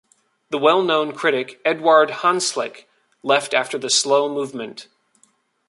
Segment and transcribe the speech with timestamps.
[0.49, 2.85] The well known critic Eduard Hanslick
[3.21, 4.87] left after the slow movement.